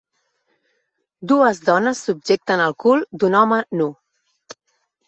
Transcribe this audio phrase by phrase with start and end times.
[1.31, 3.93] Dues dones subjecten el cul d'un home nu